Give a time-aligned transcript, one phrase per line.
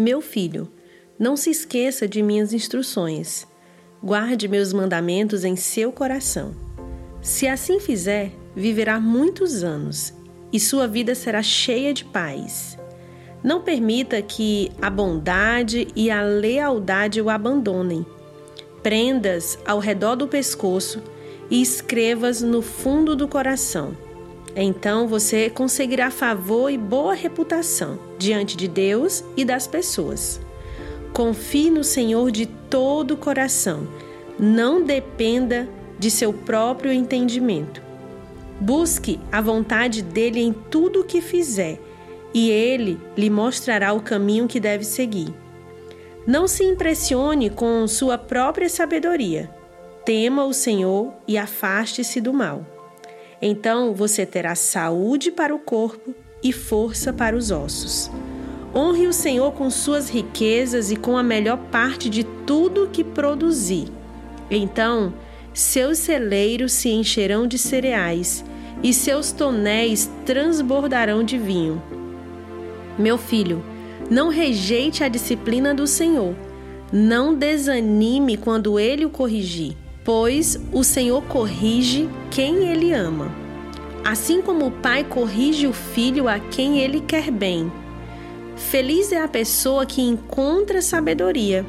[0.00, 0.66] Meu filho,
[1.18, 3.46] não se esqueça de minhas instruções.
[4.02, 6.56] Guarde meus mandamentos em seu coração.
[7.20, 10.14] Se assim fizer, viverá muitos anos
[10.50, 12.78] e sua vida será cheia de paz.
[13.44, 18.06] Não permita que a bondade e a lealdade o abandonem.
[18.82, 21.02] Prendas ao redor do pescoço
[21.50, 23.94] e escrevas no fundo do coração.
[24.54, 30.40] Então você conseguirá favor e boa reputação diante de Deus e das pessoas.
[31.12, 33.86] Confie no Senhor de todo o coração.
[34.38, 37.82] Não dependa de seu próprio entendimento.
[38.60, 41.78] Busque a vontade dele em tudo o que fizer,
[42.32, 45.34] e ele lhe mostrará o caminho que deve seguir.
[46.26, 49.50] Não se impressione com sua própria sabedoria.
[50.04, 52.79] Tema o Senhor e afaste-se do mal.
[53.42, 58.10] Então você terá saúde para o corpo e força para os ossos.
[58.74, 63.88] Honre o Senhor com suas riquezas e com a melhor parte de tudo que produzir.
[64.50, 65.12] Então,
[65.52, 68.44] seus celeiros se encherão de cereais
[68.82, 71.82] e seus tonéis transbordarão de vinho.
[72.98, 73.62] Meu filho,
[74.10, 76.34] não rejeite a disciplina do Senhor.
[76.92, 83.30] Não desanime quando ele o corrigir, pois o Senhor corrige quem ele ama.
[84.04, 87.70] Assim como o pai corrige o filho a quem ele quer bem.
[88.56, 91.64] Feliz é a pessoa que encontra sabedoria,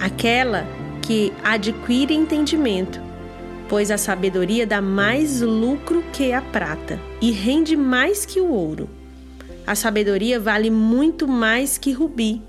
[0.00, 0.66] aquela
[1.02, 3.00] que adquire entendimento,
[3.68, 8.88] pois a sabedoria dá mais lucro que a prata e rende mais que o ouro.
[9.66, 12.42] A sabedoria vale muito mais que rubi.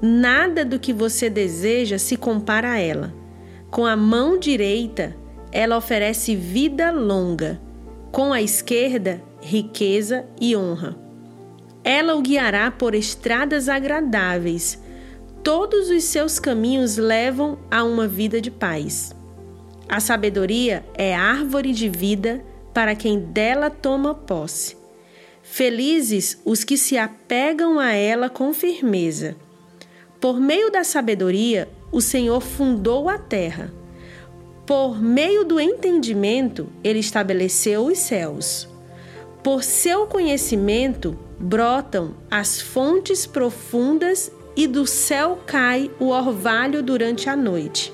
[0.00, 3.12] Nada do que você deseja se compara a ela.
[3.70, 5.14] Com a mão direita,
[5.52, 7.60] ela oferece vida longa,
[8.10, 10.96] com a esquerda, riqueza e honra.
[11.84, 14.82] Ela o guiará por estradas agradáveis.
[15.42, 19.14] Todos os seus caminhos levam a uma vida de paz.
[19.88, 22.44] A sabedoria é árvore de vida
[22.74, 24.76] para quem dela toma posse.
[25.42, 29.36] Felizes os que se apegam a ela com firmeza.
[30.20, 33.72] Por meio da sabedoria, o Senhor fundou a terra.
[34.66, 38.68] Por meio do entendimento, ele estabeleceu os céus.
[39.42, 47.36] Por seu conhecimento, brotam as fontes profundas e do céu cai o orvalho durante a
[47.36, 47.92] noite.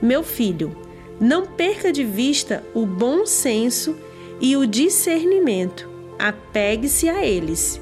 [0.00, 0.76] Meu filho,
[1.18, 3.96] não perca de vista o bom senso
[4.40, 5.88] e o discernimento.
[6.18, 7.80] Apegue-se a eles,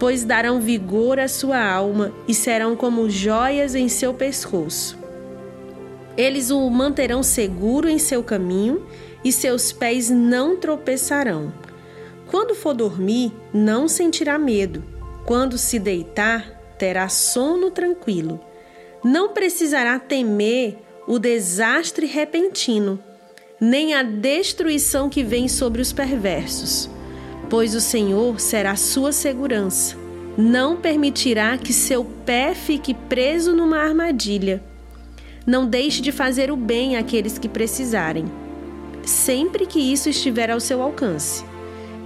[0.00, 4.98] pois darão vigor à sua alma e serão como joias em seu pescoço.
[6.16, 8.86] Eles o manterão seguro em seu caminho
[9.22, 11.52] e seus pés não tropeçarão.
[12.26, 14.82] Quando for dormir, não sentirá medo.
[15.26, 18.40] Quando se deitar, terá sono tranquilo.
[19.04, 22.98] Não precisará temer o desastre repentino,
[23.60, 26.88] nem a destruição que vem sobre os perversos,
[27.50, 29.96] pois o Senhor será sua segurança.
[30.38, 34.62] Não permitirá que seu pé fique preso numa armadilha.
[35.44, 38.24] Não deixe de fazer o bem àqueles que precisarem,
[39.02, 41.44] sempre que isso estiver ao seu alcance.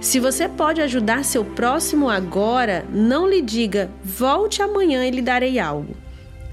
[0.01, 5.59] Se você pode ajudar seu próximo agora, não lhe diga, volte amanhã e lhe darei
[5.59, 5.95] algo.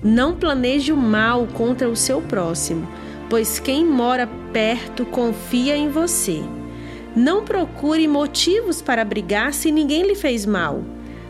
[0.02, 2.86] Não planeje o mal contra o seu próximo,
[3.30, 6.42] pois quem mora perto confia em você.
[7.14, 10.82] Não procure motivos para brigar se ninguém lhe fez mal.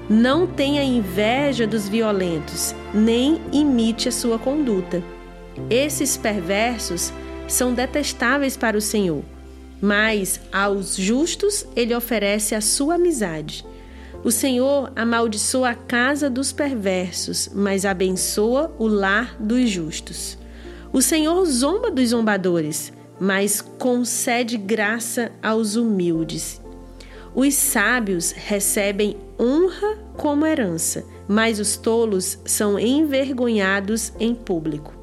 [0.09, 5.03] Não tenha inveja dos violentos, nem imite a sua conduta.
[5.69, 7.13] Esses perversos
[7.49, 9.23] são detestáveis para o Senhor
[9.83, 13.67] mas aos justos ele oferece a sua amizade.
[14.23, 20.39] O Senhor amaldiçoa a casa dos perversos, mas abençoa o lar dos justos.
[20.93, 26.61] O Senhor zomba dos zombadores, mas concede graça aos humildes.
[27.33, 35.02] Os sábios recebem honra como herança, mas os tolos são envergonhados em público.